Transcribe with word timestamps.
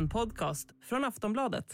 En 0.00 0.08
podcast 0.08 0.68
från 0.88 1.04
Aftonbladet. 1.04 1.64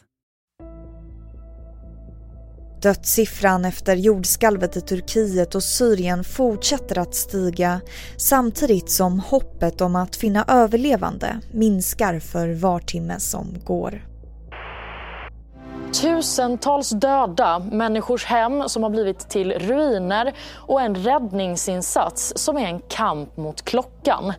Dödssiffran 2.82 3.64
efter 3.64 3.96
jordskalvet 3.96 4.76
i 4.76 4.80
Turkiet 4.80 5.54
och 5.54 5.62
Syrien 5.62 6.24
fortsätter 6.24 6.98
att 6.98 7.14
stiga 7.14 7.80
samtidigt 8.16 8.90
som 8.90 9.20
hoppet 9.20 9.80
om 9.80 9.96
att 9.96 10.16
finna 10.16 10.44
överlevande 10.48 11.40
minskar 11.52 12.20
för 12.20 12.54
var 12.54 12.80
timme 12.80 13.20
som 13.20 13.46
går. 13.64 14.06
Tusentals 16.02 16.90
döda, 16.90 17.58
människors 17.58 18.24
hem 18.24 18.68
som 18.68 18.82
har 18.82 18.90
blivit 18.90 19.18
till 19.18 19.52
ruiner 19.52 20.34
och 20.54 20.80
en 20.80 20.94
räddningsinsats 20.94 22.32
som 22.36 22.56
är 22.56 22.66
en 22.66 22.80
kamp 22.80 23.36
mot 23.36 23.62
klockan. 23.62 24.32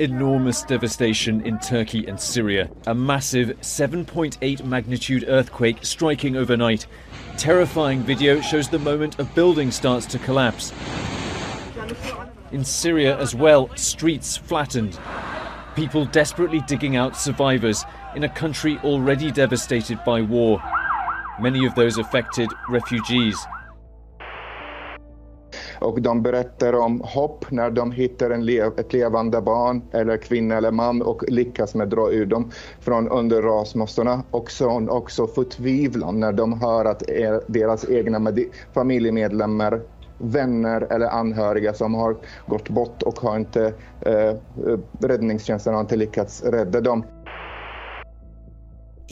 Enormous 0.00 0.62
devastation 0.62 1.42
in 1.42 1.58
Turkey 1.58 2.06
and 2.06 2.18
Syria. 2.18 2.70
A 2.86 2.94
massive 2.94 3.48
7.8 3.60 4.64
magnitude 4.64 5.26
earthquake 5.28 5.84
striking 5.84 6.38
overnight. 6.38 6.86
Terrifying 7.36 8.00
video 8.00 8.40
shows 8.40 8.70
the 8.70 8.78
moment 8.78 9.18
a 9.18 9.24
building 9.24 9.70
starts 9.70 10.06
to 10.06 10.18
collapse. 10.20 10.72
In 12.50 12.64
Syria 12.64 13.18
as 13.18 13.34
well, 13.34 13.68
streets 13.76 14.38
flattened. 14.38 14.98
People 15.76 16.06
desperately 16.06 16.62
digging 16.62 16.96
out 16.96 17.14
survivors 17.14 17.84
in 18.16 18.24
a 18.24 18.28
country 18.30 18.78
already 18.78 19.30
devastated 19.30 20.02
by 20.02 20.22
war. 20.22 20.62
Many 21.38 21.66
of 21.66 21.74
those 21.74 21.98
affected 21.98 22.48
refugees. 22.70 23.36
Och 25.80 26.02
de 26.02 26.22
berättar 26.22 26.72
om 26.72 27.00
hopp 27.04 27.50
när 27.50 27.70
de 27.70 27.92
hittar 27.92 28.30
en 28.30 28.44
lev 28.44 28.72
ett 28.78 28.92
levande 28.92 29.40
barn 29.40 29.82
eller 29.92 30.16
kvinna 30.16 30.56
eller 30.56 30.70
man 30.70 31.02
och 31.02 31.24
lyckas 31.28 31.74
med 31.74 31.84
att 31.84 31.90
dra 31.90 32.10
ur 32.10 32.26
dem 32.26 32.50
från 32.80 33.08
under 33.08 33.42
rasmossorna. 33.42 34.24
Och 34.30 34.50
så 34.50 34.88
också 34.90 35.26
förtvivlan 35.26 36.20
när 36.20 36.32
de 36.32 36.60
hör 36.60 36.84
att 36.84 37.02
e- 37.10 37.40
deras 37.48 37.90
egna 37.90 38.32
familjemedlemmar 38.74 39.80
vänner 40.20 40.86
eller 40.90 41.06
anhöriga 41.06 41.74
som 41.74 41.94
har 41.94 42.16
gått 42.46 42.68
bort 42.68 43.02
och 43.02 43.20
har 43.20 43.36
inte, 43.36 43.74
eh, 44.00 44.14
eh 44.14 44.36
räddningstjänsten 45.02 45.74
har 45.74 45.80
inte 45.80 45.96
lyckats 45.96 46.42
rädda 46.42 46.80
dem. 46.80 47.04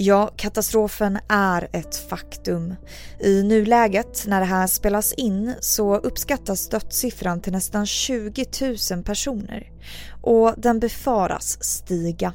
Ja, 0.01 0.31
katastrofen 0.37 1.19
är 1.29 1.69
ett 1.73 1.97
faktum. 1.97 2.75
I 3.21 3.43
nuläget, 3.43 4.25
när 4.27 4.41
det 4.41 4.47
här 4.47 4.67
spelas 4.67 5.13
in, 5.13 5.55
så 5.61 5.97
uppskattas 5.97 6.69
dödssiffran 6.69 7.41
till 7.41 7.53
nästan 7.53 7.87
20 7.87 8.45
000 8.91 9.03
personer 9.03 9.71
och 10.23 10.55
den 10.57 10.81
befaras 10.81 11.65
stiga. 11.65 12.33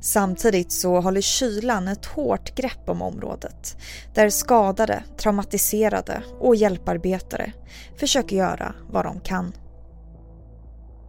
Samtidigt 0.00 0.72
så 0.72 1.00
håller 1.00 1.20
kylan 1.20 1.88
ett 1.88 2.06
hårt 2.06 2.54
grepp 2.54 2.88
om 2.88 3.02
området 3.02 3.76
där 4.14 4.30
skadade, 4.30 5.02
traumatiserade 5.16 6.22
och 6.40 6.56
hjälparbetare 6.56 7.52
försöker 7.96 8.36
göra 8.36 8.74
vad 8.90 9.04
de 9.04 9.20
kan. 9.20 9.52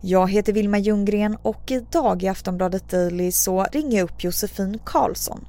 Jag 0.02 0.32
heter 0.32 0.54
Vilma 0.54 0.78
Ljunggren 0.78 1.38
och 1.42 1.72
idag 1.72 2.24
i 2.24 2.28
Aftonbladet 2.28 2.90
Daily 2.90 3.32
så 3.32 3.64
ringer 3.72 3.98
jag 3.98 4.04
upp 4.04 4.24
Josefin 4.24 4.80
Karlsson 4.86 5.46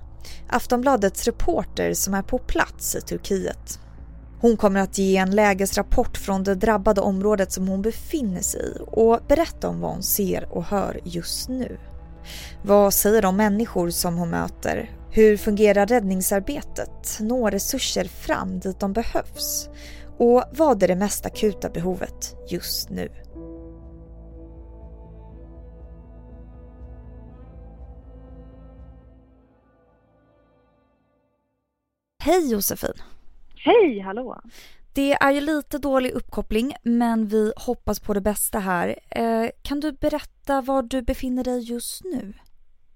Aftonbladets 0.48 1.24
reporter 1.24 1.94
som 1.94 2.14
är 2.14 2.22
på 2.22 2.38
plats 2.38 2.94
i 2.94 3.00
Turkiet. 3.00 3.80
Hon 4.40 4.56
kommer 4.56 4.80
att 4.80 4.98
ge 4.98 5.16
en 5.16 5.30
lägesrapport 5.30 6.16
från 6.16 6.44
det 6.44 6.54
drabbade 6.54 7.00
området 7.00 7.52
som 7.52 7.68
hon 7.68 7.82
befinner 7.82 8.40
sig 8.40 8.60
i 8.60 8.78
och 8.86 9.20
berätta 9.28 9.68
om 9.68 9.80
vad 9.80 9.90
hon 9.92 10.02
ser 10.02 10.48
och 10.52 10.64
hör 10.64 11.00
just 11.04 11.48
nu. 11.48 11.78
Vad 12.62 12.94
säger 12.94 13.22
de 13.22 13.36
människor 13.36 13.90
som 13.90 14.16
hon 14.16 14.30
möter? 14.30 14.90
Hur 15.10 15.36
fungerar 15.36 15.86
räddningsarbetet? 15.86 17.18
Når 17.20 17.50
resurser 17.50 18.05
fram 18.05 18.61
dit 18.61 18.80
de 18.80 18.92
behövs? 18.92 19.68
Och 20.18 20.45
vad 20.52 20.83
är 20.83 20.89
det 20.89 20.96
mest 20.96 21.27
akuta 21.27 21.68
behovet 21.68 22.36
just 22.48 22.90
nu? 22.90 23.08
Hej 32.23 32.53
Josefin! 32.53 32.95
Hej, 33.57 34.01
hallå! 34.01 34.41
Det 34.95 35.13
är 35.13 35.31
ju 35.31 35.41
lite 35.41 35.79
dålig 35.79 36.11
uppkoppling 36.11 36.73
men 36.83 37.27
vi 37.27 37.53
hoppas 37.67 38.01
på 38.01 38.14
det 38.14 38.20
bästa 38.20 38.58
här. 38.58 38.89
Eh, 39.11 39.51
kan 39.63 39.81
du 39.81 39.92
berätta 39.92 40.61
var 40.61 40.83
du 40.83 41.03
befinner 41.03 41.45
dig 41.45 41.61
just 41.73 42.05
nu? 42.05 42.33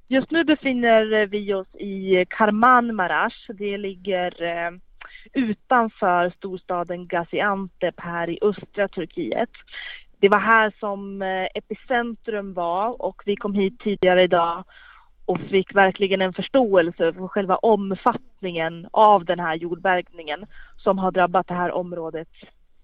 Just 0.08 0.30
nu 0.30 0.44
befinner 0.44 1.26
vi 1.26 1.54
oss 1.54 1.74
i 1.74 2.24
Karman 2.28 2.94
Marash. 2.94 3.50
Det 3.58 3.78
ligger 3.78 4.42
eh, 4.42 4.70
utanför 5.32 6.32
storstaden 6.36 7.06
Gaziantep 7.06 7.94
här 7.96 8.30
i 8.30 8.38
östra 8.42 8.88
Turkiet. 8.88 9.50
Det 10.20 10.28
var 10.28 10.40
här 10.40 10.74
som 10.80 11.22
eh, 11.22 11.46
epicentrum 11.54 12.54
var 12.54 13.02
och 13.02 13.22
vi 13.26 13.36
kom 13.36 13.54
hit 13.54 13.80
tidigare 13.80 14.22
idag 14.22 14.64
och 15.26 15.40
fick 15.40 15.74
verkligen 15.74 16.22
en 16.22 16.32
förståelse 16.32 17.12
för 17.12 17.28
själva 17.28 17.56
omfattningen 17.56 18.88
av 18.90 19.24
den 19.24 19.40
här 19.40 19.54
jordbävningen 19.54 20.46
som 20.76 20.98
har 20.98 21.10
drabbat 21.10 21.48
det 21.48 21.54
här 21.54 21.72
området 21.72 22.28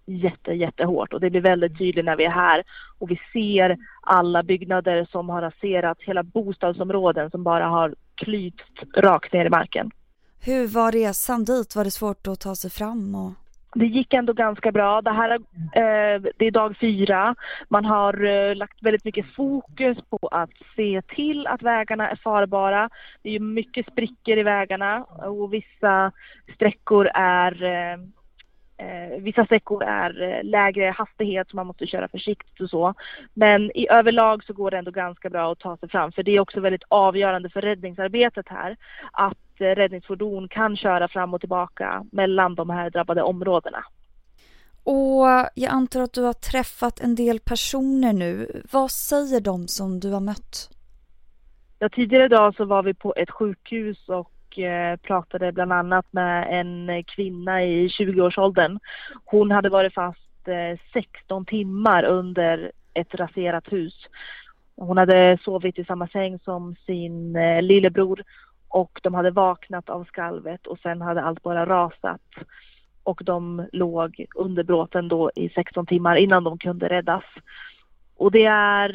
jätte, 0.06 0.52
jättehårt 0.52 1.12
och 1.12 1.20
det 1.20 1.30
blir 1.30 1.40
väldigt 1.40 1.78
tydligt 1.78 2.04
när 2.04 2.16
vi 2.16 2.24
är 2.24 2.30
här 2.30 2.62
och 2.98 3.10
vi 3.10 3.20
ser 3.32 3.78
alla 4.02 4.42
byggnader 4.42 5.08
som 5.10 5.28
har 5.28 5.42
raserats, 5.42 6.00
hela 6.02 6.22
bostadsområden 6.22 7.30
som 7.30 7.44
bara 7.44 7.66
har 7.66 7.94
klyvts 8.14 8.64
rakt 8.96 9.32
ner 9.32 9.46
i 9.46 9.50
marken. 9.50 9.90
Hur 10.40 10.66
var 10.66 10.92
resan 10.92 11.44
dit? 11.44 11.76
Var 11.76 11.84
det 11.84 11.90
svårt 11.90 12.26
att 12.26 12.40
ta 12.40 12.56
sig 12.56 12.70
fram? 12.70 13.14
Och 13.14 13.32
det 13.74 13.86
gick 13.86 14.14
ändå 14.14 14.32
ganska 14.32 14.72
bra. 14.72 15.02
Det 15.02 15.10
här 15.10 15.30
eh, 15.30 16.22
det 16.36 16.46
är 16.46 16.50
dag 16.50 16.76
fyra. 16.80 17.34
Man 17.68 17.84
har 17.84 18.24
eh, 18.24 18.54
lagt 18.54 18.82
väldigt 18.82 19.04
mycket 19.04 19.34
fokus 19.34 19.98
på 20.10 20.28
att 20.30 20.50
se 20.76 21.02
till 21.02 21.46
att 21.46 21.62
vägarna 21.62 22.10
är 22.10 22.16
farbara. 22.16 22.90
Det 23.22 23.36
är 23.36 23.40
mycket 23.40 23.86
sprickor 23.86 24.38
i 24.38 24.42
vägarna 24.42 25.04
och 25.04 25.54
vissa 25.54 26.12
sträckor 26.54 27.10
är 27.14 27.62
eh, 27.62 27.92
eh 27.92 27.98
vissa 29.18 29.44
sträckor 29.44 29.82
är 29.82 30.22
eh, 30.22 30.44
lägre 30.44 30.94
hastighet 30.98 31.50
så 31.50 31.56
man 31.56 31.66
måste 31.66 31.86
köra 31.86 32.08
försiktigt 32.08 32.60
och 32.60 32.70
så. 32.70 32.94
Men 33.34 33.76
i 33.76 33.88
överlag 33.90 34.44
så 34.44 34.52
går 34.52 34.70
det 34.70 34.78
ändå 34.78 34.90
ganska 34.90 35.30
bra 35.30 35.52
att 35.52 35.58
ta 35.58 35.76
sig 35.76 35.88
fram 35.88 36.12
för 36.12 36.22
det 36.22 36.36
är 36.36 36.40
också 36.40 36.60
väldigt 36.60 36.84
avgörande 36.88 37.50
för 37.50 37.60
räddningsarbetet 37.60 38.48
här 38.48 38.76
att 39.12 39.38
räddningsfordon 39.58 40.48
kan 40.48 40.76
köra 40.76 41.08
fram 41.08 41.34
och 41.34 41.40
tillbaka 41.40 42.04
mellan 42.12 42.54
de 42.54 42.70
här 42.70 42.90
drabbade 42.90 43.22
områdena. 43.22 43.84
Och 44.84 45.26
jag 45.54 45.70
antar 45.70 46.00
att 46.00 46.12
du 46.12 46.22
har 46.22 46.32
träffat 46.32 47.00
en 47.00 47.14
del 47.14 47.40
personer 47.40 48.12
nu. 48.12 48.62
Vad 48.72 48.90
säger 48.90 49.40
de 49.40 49.68
som 49.68 50.00
du 50.00 50.10
har 50.10 50.20
mött? 50.20 50.70
Ja, 51.78 51.88
tidigare 51.88 52.24
idag 52.24 52.54
så 52.56 52.64
var 52.64 52.82
vi 52.82 52.94
på 52.94 53.14
ett 53.16 53.30
sjukhus 53.30 54.08
och 54.08 54.30
och 54.50 54.58
eh, 54.58 54.96
pratade 54.96 55.52
bland 55.52 55.72
annat 55.72 56.06
med 56.10 56.60
en 56.60 57.04
kvinna 57.04 57.64
i 57.64 57.88
20-årsåldern. 57.88 58.78
Hon 59.24 59.50
hade 59.50 59.68
varit 59.68 59.94
fast 59.94 60.48
eh, 60.48 60.78
16 60.92 61.44
timmar 61.44 62.04
under 62.04 62.72
ett 62.94 63.14
raserat 63.14 63.72
hus. 63.72 63.94
Hon 64.76 64.96
hade 64.96 65.38
sovit 65.44 65.78
i 65.78 65.84
samma 65.84 66.08
säng 66.08 66.38
som 66.38 66.76
sin 66.86 67.36
eh, 67.36 67.62
lillebror 67.62 68.22
och 68.68 69.00
de 69.02 69.14
hade 69.14 69.30
vaknat 69.30 69.90
av 69.90 70.04
skalvet 70.04 70.66
och 70.66 70.78
sen 70.78 71.00
hade 71.00 71.22
allt 71.22 71.42
bara 71.42 71.66
rasat. 71.66 72.20
Och 73.02 73.20
de 73.24 73.66
låg 73.72 74.24
under 74.34 74.64
bråten 74.64 75.08
då 75.08 75.30
i 75.34 75.48
16 75.48 75.86
timmar 75.86 76.16
innan 76.16 76.44
de 76.44 76.58
kunde 76.58 76.88
räddas. 76.88 77.24
Och 78.16 78.30
det 78.30 78.44
är, 78.44 78.90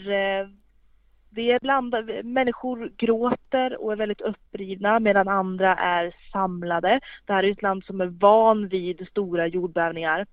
det 1.35 1.51
är 1.51 1.59
blandade, 1.59 2.23
människor 2.23 2.91
gråter 2.97 3.81
och 3.81 3.91
är 3.91 3.95
väldigt 3.95 4.21
upprivna 4.21 4.99
medan 4.99 5.27
andra 5.27 5.75
är 5.75 6.15
samlade. 6.31 6.99
Det 7.25 7.33
här 7.33 7.43
är 7.43 7.51
ett 7.51 7.61
land 7.61 7.83
som 7.83 8.01
är 8.01 8.05
van 8.05 8.67
vid 8.67 9.07
stora 9.09 9.47
jordbävningar. 9.47 10.25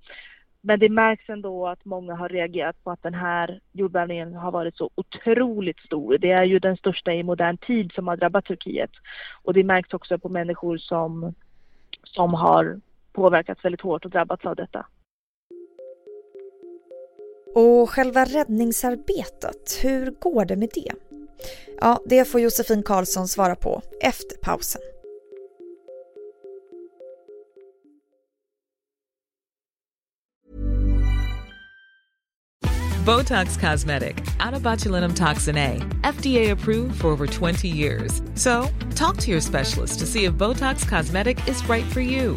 Men 0.61 0.79
det 0.79 0.89
märks 0.89 1.29
ändå 1.29 1.67
att 1.69 1.85
många 1.85 2.15
har 2.15 2.29
reagerat 2.29 2.85
på 2.85 2.91
att 2.91 3.03
den 3.03 3.15
här 3.15 3.61
jordbävningen 3.73 4.35
har 4.35 4.53
varit 4.53 4.77
så 4.77 4.91
otroligt 4.95 5.79
stor. 5.79 6.19
Det 6.19 6.31
är 6.31 6.45
ju 6.45 6.59
den 6.59 6.77
största 6.77 7.13
i 7.13 7.23
modern 7.23 7.57
tid 7.57 7.93
som 7.93 8.09
har 8.09 8.17
drabbat 8.17 8.45
Turkiet. 8.45 8.91
Och 9.43 9.55
det 9.55 9.65
märks 9.65 9.95
också 9.95 10.19
på 10.19 10.29
människor 10.29 10.79
som, 10.79 11.35
som 12.03 12.35
har 12.35 12.81
påverkats 13.13 13.65
väldigt 13.65 13.81
hårt 13.81 14.05
och 14.05 14.11
drabbats 14.11 14.45
av 14.45 14.57
detta. 14.57 14.87
Och 17.55 17.91
själva 17.91 18.25
räddningsarbetet, 18.25 19.79
hur 19.83 20.11
går 20.11 20.45
det 20.45 20.57
med 20.57 20.71
det? 20.75 20.93
Ja, 21.81 22.01
det 22.07 22.25
får 22.25 22.41
Josefin 22.41 22.83
Karlsson 22.83 23.29
svara 23.29 23.57
på 23.57 23.83
efter 24.01 24.37
pausen. 24.37 24.81
Botox 33.05 33.57
Cosmetic, 33.57 34.15
out 34.39 34.55
of 34.55 34.63
botulinum 34.63 35.13
toxin 35.13 35.59
A, 35.59 35.81
FDA 36.05 36.53
approved 36.53 37.01
for 37.01 37.09
over 37.09 37.27
20 37.27 37.67
years. 37.67 38.23
So, 38.35 38.69
talk 38.95 39.17
to 39.17 39.31
your 39.31 39.41
specialist 39.41 39.99
to 39.99 40.07
see 40.07 40.25
if 40.25 40.35
Botox 40.35 40.89
Cosmetic 40.89 41.49
is 41.49 41.69
right 41.69 41.85
for 41.93 42.01
you. 42.01 42.37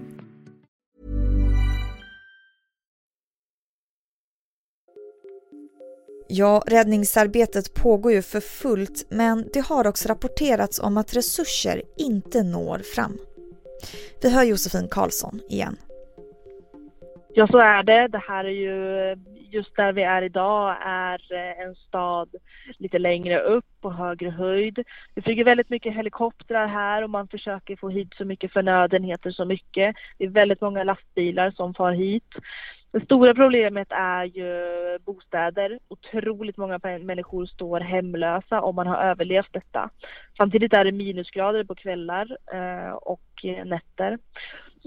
Ja, 6.33 6.63
räddningsarbetet 6.67 7.73
pågår 7.73 8.11
ju 8.11 8.21
för 8.21 8.39
fullt 8.39 9.07
men 9.09 9.49
det 9.53 9.59
har 9.59 9.87
också 9.87 10.09
rapporterats 10.09 10.79
om 10.79 10.97
att 10.97 11.15
resurser 11.15 11.81
inte 11.97 12.43
når 12.43 12.79
fram. 12.95 13.17
Vi 14.21 14.29
hör 14.29 14.43
Josefin 14.43 14.87
Karlsson 14.91 15.39
igen. 15.49 15.77
Ja, 17.33 17.47
så 17.47 17.57
är 17.57 17.83
det. 17.83 18.07
Det 18.07 18.23
här 18.27 18.45
är 18.45 18.49
ju 18.49 19.15
just 19.51 19.75
där 19.75 19.93
vi 19.93 20.03
är 20.03 20.21
idag 20.21 20.75
är 20.81 21.33
eh, 21.33 21.65
en 21.65 21.75
stad 21.75 22.29
lite 22.77 22.99
längre 22.99 23.39
upp 23.39 23.65
på 23.81 23.91
högre 23.91 24.29
höjd. 24.29 24.83
Det 25.13 25.21
flyger 25.21 25.43
väldigt 25.43 25.69
mycket 25.69 25.95
helikoptrar 25.95 26.67
här 26.67 27.03
och 27.03 27.09
man 27.09 27.27
försöker 27.27 27.75
få 27.75 27.89
hit 27.89 28.13
så 28.17 28.25
mycket 28.25 28.53
förnödenheter 28.53 29.31
så 29.31 29.45
mycket. 29.45 29.95
Det 30.17 30.25
är 30.25 30.29
väldigt 30.29 30.61
många 30.61 30.83
lastbilar 30.83 31.51
som 31.51 31.73
far 31.73 31.91
hit. 31.91 32.33
Det 32.91 33.05
stora 33.05 33.33
problemet 33.33 33.87
är 33.91 34.23
ju 34.23 34.51
bostäder. 35.05 35.79
Otroligt 35.87 36.57
många 36.57 36.79
människor 36.83 37.45
står 37.45 37.79
hemlösa 37.79 38.61
om 38.61 38.75
man 38.75 38.87
har 38.87 38.97
överlevt 38.97 39.53
detta. 39.53 39.89
Samtidigt 40.37 40.73
är 40.73 40.85
det 40.85 40.91
minusgrader 40.91 41.63
på 41.63 41.75
kvällar 41.75 42.37
eh, 42.53 42.93
och 42.93 43.45
nätter. 43.65 44.17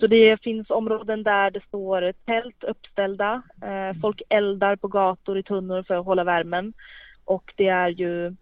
Så 0.01 0.07
det 0.07 0.43
finns 0.43 0.71
områden 0.71 1.23
där 1.23 1.51
det 1.51 1.65
står 1.65 2.13
tält 2.27 2.65
uppställda. 2.65 3.43
Eh, 3.63 4.01
folk 4.01 4.23
eldar 4.29 4.77
på 4.77 4.89
gator 4.89 5.39
i 5.39 5.43
tunnor 5.43 5.83
för 5.83 5.95
att 5.95 6.05
hålla 6.05 6.25
värmen. 6.25 6.73
Och 7.25 7.53
det 7.57 7.69
är 7.69 7.89
ju 7.89 8.35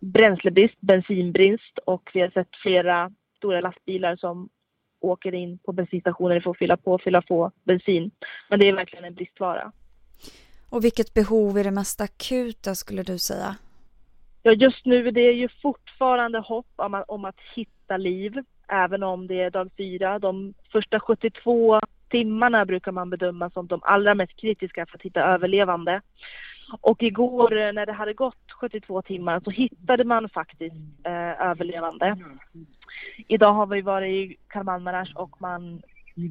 bränslebrist, 0.00 0.80
bensinbrist 0.80 1.78
och 1.84 2.10
vi 2.14 2.20
har 2.20 2.30
sett 2.30 2.56
flera 2.62 3.10
stora 3.36 3.60
lastbilar 3.60 4.16
som 4.16 4.48
åker 5.00 5.34
in 5.34 5.58
på 5.58 5.72
bensinstationer 5.72 6.40
för 6.40 6.50
att 6.50 6.58
fylla 6.58 6.76
på 6.76 6.92
och 6.92 7.02
fylla 7.02 7.22
på 7.22 7.52
bensin. 7.64 8.10
Men 8.48 8.60
det 8.60 8.68
är 8.68 8.72
verkligen 8.72 9.04
en 9.04 9.14
bristvara. 9.14 9.72
Och 10.70 10.84
vilket 10.84 11.14
behov 11.14 11.58
är 11.58 11.64
det 11.64 11.70
mest 11.70 12.00
akuta 12.00 12.74
skulle 12.74 13.02
du 13.02 13.18
säga? 13.18 13.56
Ja, 14.42 14.52
just 14.52 14.86
nu 14.86 15.10
det 15.10 15.20
är 15.20 15.32
ju 15.32 15.48
fortfarande 15.62 16.38
hopp 16.38 16.66
om 16.76 16.94
att, 16.94 17.04
om 17.08 17.24
att 17.24 17.40
hitta 17.54 17.96
liv, 17.96 18.42
även 18.68 19.02
om 19.02 19.26
det 19.26 19.40
är 19.40 19.50
dag 19.50 19.70
fyra. 19.76 20.18
De 20.18 20.54
första 20.72 21.00
72 21.00 21.80
timmarna 22.08 22.64
brukar 22.64 22.92
man 22.92 23.10
bedöma 23.10 23.50
som 23.50 23.66
de 23.66 23.80
allra 23.82 24.14
mest 24.14 24.36
kritiska 24.36 24.86
för 24.86 24.96
att 24.98 25.02
hitta 25.02 25.20
överlevande. 25.20 26.00
Och 26.80 27.02
igår 27.02 27.56
eh, 27.56 27.72
när 27.72 27.86
det 27.86 27.92
hade 27.92 28.12
gått 28.12 28.52
72 28.60 29.02
timmar 29.02 29.40
så 29.44 29.50
hittade 29.50 30.04
man 30.04 30.28
faktiskt 30.28 30.76
eh, 31.04 31.48
överlevande. 31.50 32.16
Idag 33.28 33.52
har 33.52 33.66
vi 33.66 33.80
varit 33.80 34.30
i 34.30 34.36
Karmanmarash 34.48 35.16
och 35.16 35.40
man 35.40 35.82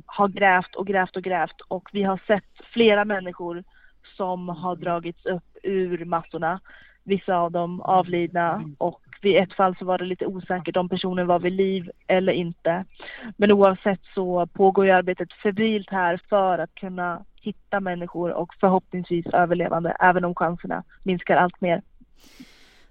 har 0.06 0.28
grävt 0.28 0.76
och 0.76 0.88
grävt 0.88 1.16
och 1.16 1.24
grävt 1.24 1.62
och 1.68 1.90
vi 1.94 2.04
har 2.04 2.20
sett 2.28 2.66
flera 2.74 3.06
människor 3.06 3.64
som 4.18 4.50
har 4.50 4.76
dragits 4.76 5.26
upp 5.26 5.58
ur 5.64 6.06
massorna. 6.06 6.60
Vissa 7.04 7.36
av 7.38 7.52
dem 7.52 7.82
avlidna 7.82 8.64
och 8.78 9.02
vid 9.22 9.36
ett 9.36 9.54
fall 9.54 9.76
så 9.80 9.86
var 9.86 9.98
det 9.98 10.06
lite 10.06 10.26
osäkert 10.26 10.78
om 10.78 10.90
personen 10.90 11.28
var 11.28 11.40
vid 11.40 11.54
liv 11.54 11.92
eller 12.08 12.34
inte. 12.34 12.86
Men 13.38 13.52
oavsett 13.52 14.02
så 14.14 14.48
pågår 14.48 14.86
ju 14.86 14.92
arbetet 14.92 15.34
febrilt 15.34 15.90
här 15.90 16.22
för 16.30 16.58
att 16.60 16.76
kunna 16.76 17.24
hitta 17.45 17.80
människor 17.80 18.31
och 18.31 18.53
förhoppningsvis 18.59 19.25
överlevande 19.25 19.97
även 20.00 20.25
om 20.25 20.36
chanserna 20.36 20.83
minskar 21.03 21.36
allt 21.36 21.62
mer. 21.62 21.81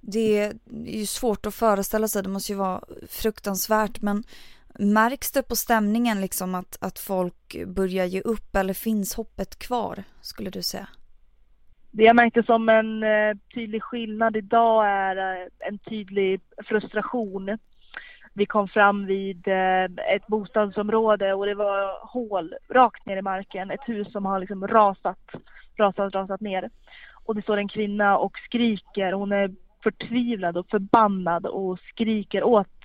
Det 0.00 0.40
är 0.40 0.52
ju 0.86 1.06
svårt 1.06 1.46
att 1.46 1.54
föreställa 1.54 2.08
sig, 2.08 2.22
det 2.22 2.28
måste 2.28 2.52
ju 2.52 2.58
vara 2.58 2.80
fruktansvärt 3.08 4.02
men 4.02 4.22
märks 4.78 5.32
det 5.32 5.42
på 5.42 5.56
stämningen 5.56 6.20
liksom 6.20 6.54
att, 6.54 6.78
att 6.80 6.98
folk 6.98 7.64
börjar 7.66 8.04
ge 8.04 8.20
upp 8.20 8.56
eller 8.56 8.74
finns 8.74 9.14
hoppet 9.14 9.58
kvar 9.58 10.04
skulle 10.20 10.50
du 10.50 10.62
säga? 10.62 10.88
Det 11.90 12.04
jag 12.04 12.16
märkte 12.16 12.42
som 12.42 12.68
en 12.68 13.02
eh, 13.02 13.36
tydlig 13.54 13.82
skillnad 13.82 14.36
idag 14.36 14.86
är 14.88 15.16
eh, 15.16 15.48
en 15.68 15.78
tydlig 15.78 16.40
frustration. 16.64 17.58
Vi 18.34 18.46
kom 18.46 18.68
fram 18.68 19.06
vid 19.06 19.48
eh, 19.48 19.84
ett 19.84 20.26
bostadsområde 20.26 21.34
och 21.34 21.46
det 21.46 21.54
var 21.54 22.06
hål 22.12 22.54
rakt 22.68 23.06
ner 23.06 23.16
i 23.16 23.22
marken. 23.22 23.70
Ett 23.70 23.88
hus 23.88 24.12
som 24.12 24.26
har 24.26 24.40
liksom 24.40 24.66
rasat, 24.66 25.30
rasat, 25.76 26.14
rasat 26.14 26.40
ner. 26.40 26.70
Och 27.24 27.34
det 27.34 27.42
står 27.42 27.56
en 27.56 27.68
kvinna 27.68 28.18
och 28.18 28.38
skriker. 28.38 29.12
Hon 29.12 29.32
är 29.32 29.54
förtvivlad 29.82 30.56
och 30.56 30.68
förbannad 30.68 31.46
och 31.46 31.78
skriker 31.78 32.44
åt 32.44 32.84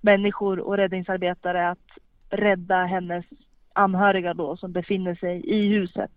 människor 0.00 0.58
och 0.60 0.76
räddningsarbetare 0.76 1.68
att 1.68 1.88
rädda 2.30 2.84
hennes 2.84 3.24
anhöriga 3.72 4.34
då 4.34 4.56
som 4.56 4.72
befinner 4.72 5.14
sig 5.14 5.40
i 5.44 5.68
huset. 5.68 6.12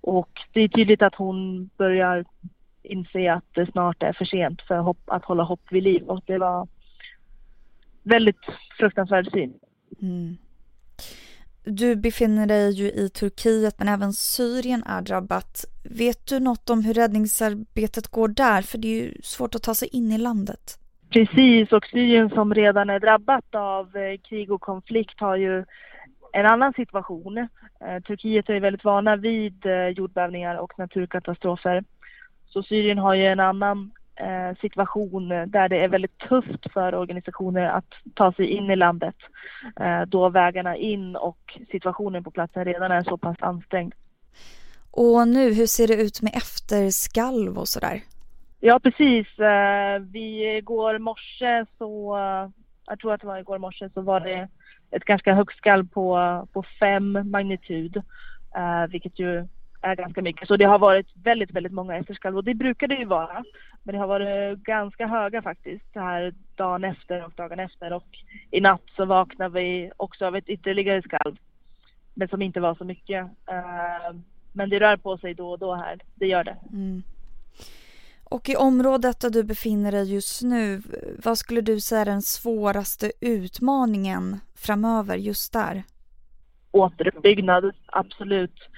Och 0.00 0.40
det 0.52 0.60
är 0.60 0.68
tydligt 0.68 1.02
att 1.02 1.14
hon 1.14 1.70
börjar 1.76 2.24
inse 2.82 3.32
att 3.32 3.44
det 3.54 3.66
snart 3.66 4.02
är 4.02 4.12
för 4.12 4.24
sent 4.24 4.62
för 4.62 4.78
hopp, 4.78 5.00
att 5.06 5.24
hålla 5.24 5.42
hopp 5.42 5.60
vid 5.70 5.82
liv 5.82 6.02
och 6.02 6.22
det 6.26 6.38
var 6.38 6.68
väldigt 8.02 8.40
fruktansvärd 8.78 9.30
syn. 9.30 9.54
Mm. 10.02 10.36
Du 11.64 11.96
befinner 11.96 12.46
dig 12.46 12.70
ju 12.70 12.84
i 12.90 13.08
Turkiet 13.08 13.78
men 13.78 13.88
även 13.88 14.12
Syrien 14.12 14.82
är 14.86 15.02
drabbat. 15.02 15.64
Vet 15.84 16.26
du 16.26 16.40
något 16.40 16.70
om 16.70 16.84
hur 16.84 16.94
räddningsarbetet 16.94 18.08
går 18.08 18.28
där? 18.28 18.62
För 18.62 18.78
det 18.78 18.88
är 18.88 19.02
ju 19.02 19.14
svårt 19.22 19.54
att 19.54 19.62
ta 19.62 19.74
sig 19.74 19.88
in 19.88 20.12
i 20.12 20.18
landet. 20.18 20.78
Precis, 21.10 21.72
och 21.72 21.86
Syrien 21.86 22.30
som 22.30 22.54
redan 22.54 22.90
är 22.90 23.00
drabbat 23.00 23.54
av 23.54 23.96
eh, 23.96 24.18
krig 24.28 24.52
och 24.52 24.60
konflikt 24.60 25.20
har 25.20 25.36
ju 25.36 25.64
en 26.32 26.46
annan 26.46 26.72
situation. 26.72 27.38
Eh, 27.38 28.02
Turkiet 28.06 28.48
är 28.48 28.60
väldigt 28.60 28.84
vana 28.84 29.16
vid 29.16 29.66
eh, 29.66 29.88
jordbävningar 29.88 30.56
och 30.56 30.78
naturkatastrofer. 30.78 31.84
Så 32.48 32.62
Syrien 32.62 32.98
har 32.98 33.14
ju 33.14 33.26
en 33.26 33.40
annan 33.40 33.90
situation 34.60 35.28
där 35.28 35.68
det 35.68 35.84
är 35.84 35.88
väldigt 35.88 36.18
tufft 36.18 36.72
för 36.72 36.94
organisationer 36.94 37.66
att 37.66 37.94
ta 38.14 38.32
sig 38.32 38.46
in 38.46 38.70
i 38.70 38.76
landet 38.76 39.16
då 40.06 40.28
vägarna 40.28 40.76
in 40.76 41.16
och 41.16 41.58
situationen 41.70 42.24
på 42.24 42.30
platsen 42.30 42.64
redan 42.64 42.90
är 42.92 43.02
så 43.02 43.16
pass 43.16 43.36
ansträngd. 43.40 43.94
Och 44.90 45.28
nu, 45.28 45.54
hur 45.54 45.66
ser 45.66 45.88
det 45.88 46.02
ut 46.02 46.22
med 46.22 46.32
efterskalv 46.36 47.58
och 47.58 47.68
sådär? 47.68 48.02
Ja, 48.60 48.80
precis. 48.82 49.26
Vi 50.00 50.56
igår 50.56 50.98
morse 50.98 51.66
så, 51.78 52.16
jag 52.86 52.98
tror 53.00 53.14
att 53.14 53.20
det 53.20 53.26
var 53.26 53.38
igår 53.38 53.58
morse, 53.58 53.90
så 53.94 54.00
var 54.00 54.20
det 54.20 54.48
ett 54.90 55.04
ganska 55.04 55.34
högt 55.34 55.56
skalv 55.56 55.88
på, 55.88 56.46
på 56.52 56.64
fem 56.80 57.30
magnitud, 57.30 58.02
vilket 58.88 59.18
ju 59.18 59.46
är 59.82 59.96
ganska 59.96 60.22
mycket. 60.22 60.48
Så 60.48 60.56
det 60.56 60.64
har 60.64 60.78
varit 60.78 61.06
väldigt, 61.14 61.50
väldigt 61.50 61.72
många 61.72 61.96
efterskalv 61.96 62.36
och 62.36 62.44
det 62.44 62.54
brukar 62.54 62.88
det 62.88 62.94
ju 62.94 63.04
vara. 63.04 63.44
Men 63.82 63.94
det 63.94 63.98
har 63.98 64.06
varit 64.06 64.58
ganska 64.58 65.06
höga 65.06 65.42
faktiskt 65.42 65.92
så 65.92 66.00
här 66.00 66.34
dagen 66.54 66.84
efter 66.84 67.24
och 67.24 67.32
dagen 67.36 67.60
efter 67.60 67.92
och 67.92 68.06
i 68.50 68.60
natt 68.60 68.82
så 68.96 69.04
vaknade 69.04 69.60
vi 69.60 69.90
också 69.96 70.26
av 70.26 70.36
ett 70.36 70.48
ytterligare 70.48 71.02
skalv. 71.02 71.36
Men 72.14 72.28
som 72.28 72.42
inte 72.42 72.60
var 72.60 72.74
så 72.74 72.84
mycket. 72.84 73.24
Uh, 73.24 74.18
men 74.52 74.70
det 74.70 74.80
rör 74.80 74.96
på 74.96 75.18
sig 75.18 75.34
då 75.34 75.50
och 75.50 75.58
då 75.58 75.74
här, 75.74 76.00
det 76.14 76.26
gör 76.26 76.44
det. 76.44 76.56
Mm. 76.72 77.02
Och 78.24 78.48
i 78.48 78.56
området 78.56 79.20
där 79.20 79.30
du 79.30 79.42
befinner 79.42 79.92
dig 79.92 80.14
just 80.14 80.42
nu, 80.42 80.82
vad 81.24 81.38
skulle 81.38 81.60
du 81.60 81.80
säga 81.80 82.00
är 82.00 82.04
den 82.04 82.22
svåraste 82.22 83.12
utmaningen 83.20 84.40
framöver 84.54 85.16
just 85.16 85.52
där? 85.52 85.82
Återuppbyggnad, 86.70 87.72
absolut. 87.86 88.68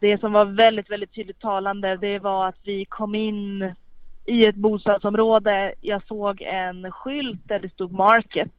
Det 0.00 0.20
som 0.20 0.32
var 0.32 0.44
väldigt, 0.44 0.90
väldigt 0.90 1.14
tydligt 1.14 1.40
talande, 1.40 1.96
det 1.96 2.18
var 2.18 2.48
att 2.48 2.58
vi 2.62 2.84
kom 2.84 3.14
in 3.14 3.74
i 4.26 4.46
ett 4.46 4.56
bostadsområde. 4.56 5.74
Jag 5.80 6.06
såg 6.06 6.42
en 6.42 6.92
skylt 6.92 7.40
där 7.44 7.60
det 7.60 7.72
stod 7.72 7.92
Market. 7.92 8.52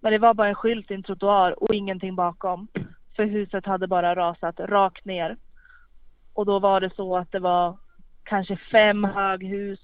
Men 0.00 0.12
det 0.12 0.18
var 0.18 0.34
bara 0.34 0.48
en 0.48 0.54
skylt 0.54 0.90
i 0.90 0.94
en 0.94 1.02
trottoar 1.02 1.62
och 1.62 1.74
ingenting 1.74 2.14
bakom. 2.14 2.68
För 3.16 3.24
huset 3.24 3.66
hade 3.66 3.86
bara 3.86 4.14
rasat 4.14 4.60
rakt 4.60 5.04
ner. 5.04 5.36
Och 6.34 6.46
då 6.46 6.58
var 6.58 6.80
det 6.80 6.94
så 6.96 7.16
att 7.16 7.32
det 7.32 7.38
var 7.38 7.76
kanske 8.22 8.56
fem 8.56 9.04
höghus, 9.04 9.80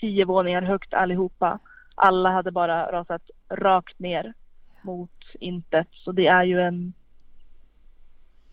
tio 0.00 0.24
våningar 0.24 0.62
högt 0.62 0.94
allihopa. 0.94 1.58
Alla 1.94 2.30
hade 2.30 2.50
bara 2.50 2.92
rasat 2.92 3.22
rakt 3.48 3.98
ner 3.98 4.34
mot 4.82 5.10
intet. 5.40 5.88
Så 5.92 6.12
det 6.12 6.26
är 6.26 6.44
ju 6.44 6.60
en 6.60 6.92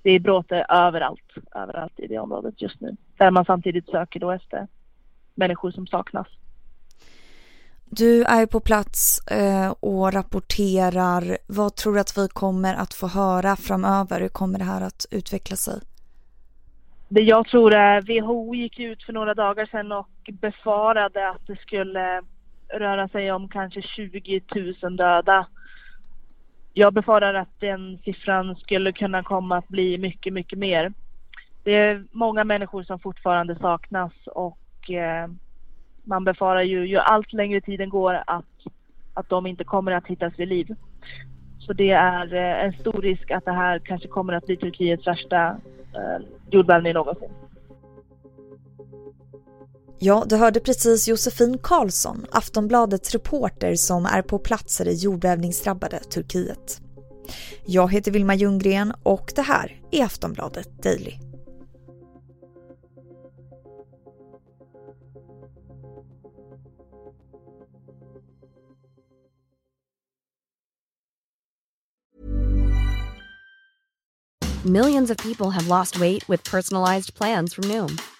det 0.01 0.11
är 0.11 0.19
bråte 0.19 0.65
överallt, 0.69 1.33
överallt 1.55 1.99
i 1.99 2.07
det 2.07 2.19
området 2.19 2.61
just 2.61 2.81
nu. 2.81 2.95
Där 3.17 3.31
man 3.31 3.45
samtidigt 3.45 3.89
söker 3.89 4.19
då 4.19 4.31
efter 4.31 4.67
människor 5.35 5.71
som 5.71 5.87
saknas. 5.87 6.27
Du 7.85 8.23
är 8.23 8.45
på 8.45 8.59
plats 8.59 9.27
eh, 9.27 9.73
och 9.79 10.13
rapporterar. 10.13 11.37
Vad 11.47 11.75
tror 11.75 11.93
du 11.93 11.99
att 11.99 12.17
vi 12.17 12.27
kommer 12.27 12.75
att 12.75 12.93
få 12.93 13.07
höra 13.07 13.55
framöver? 13.55 14.21
Hur 14.21 14.29
kommer 14.29 14.59
det 14.59 14.65
här 14.65 14.81
att 14.81 15.05
utveckla 15.11 15.55
sig? 15.55 15.79
Det 17.09 17.21
jag 17.21 17.47
tror 17.47 17.73
är 17.73 18.01
WHO 18.01 18.55
gick 18.55 18.79
ut 18.79 19.03
för 19.03 19.13
några 19.13 19.33
dagar 19.33 19.65
sedan 19.65 19.91
och 19.91 20.29
befarade 20.31 21.29
att 21.29 21.47
det 21.47 21.55
skulle 21.55 22.21
röra 22.73 23.07
sig 23.07 23.31
om 23.31 23.49
kanske 23.49 23.81
20 23.81 24.41
000 24.81 24.97
döda. 24.97 25.47
Jag 26.73 26.93
befarar 26.93 27.33
att 27.33 27.59
den 27.59 27.99
siffran 28.05 28.55
skulle 28.55 28.91
kunna 28.91 29.23
komma 29.23 29.57
att 29.57 29.67
bli 29.67 29.97
mycket, 29.97 30.33
mycket 30.33 30.59
mer. 30.59 30.93
Det 31.63 31.75
är 31.75 32.05
många 32.11 32.43
människor 32.43 32.83
som 32.83 32.99
fortfarande 32.99 33.55
saknas 33.55 34.13
och 34.25 34.91
eh, 34.91 35.27
man 36.03 36.23
befarar 36.23 36.61
ju, 36.61 36.87
ju 36.87 36.97
allt 36.97 37.33
längre 37.33 37.61
tiden 37.61 37.89
går 37.89 38.23
att, 38.27 38.45
att 39.13 39.29
de 39.29 39.47
inte 39.47 39.63
kommer 39.63 39.91
att 39.91 40.07
hittas 40.07 40.33
vid 40.39 40.47
liv. 40.47 40.75
Så 41.59 41.73
det 41.73 41.91
är 41.91 42.33
eh, 42.33 42.65
en 42.65 42.73
stor 42.73 43.01
risk 43.01 43.31
att 43.31 43.45
det 43.45 43.51
här 43.51 43.79
kanske 43.79 44.07
kommer 44.07 44.33
att 44.33 44.45
bli 44.45 44.57
Turkiets 44.57 45.07
värsta 45.07 45.47
eh, 45.95 46.25
jordbävning 46.51 46.93
någonsin. 46.93 47.29
Ja, 50.03 50.23
du 50.27 50.35
hörde 50.35 50.59
precis 50.59 51.07
Josefin 51.07 51.57
Karlsson, 51.57 52.25
Aftonbladets 52.31 53.11
reporter 53.11 53.75
som 53.75 54.05
är 54.05 54.21
på 54.21 54.39
plats 54.39 54.81
i 54.81 54.83
det 54.83 54.93
jordbävningsdrabbade 54.93 55.99
Turkiet. 55.99 56.81
Jag 57.65 57.91
heter 57.91 58.11
Vilma 58.11 58.35
Ljunggren 58.35 58.93
och 59.03 59.31
det 59.35 59.41
här 59.41 59.81
är 59.91 60.05
Aftonbladet 60.05 60.83
Daily. 60.83 61.13
Millions 74.65 75.11
of 75.11 75.17
people 75.17 75.49
have 75.49 75.67
lost 75.67 75.97
weight 75.97 76.29
with 76.29 76.51
personalized 76.51 77.15
plans 77.15 77.55
from 77.55 77.67
Noom, 77.67 77.97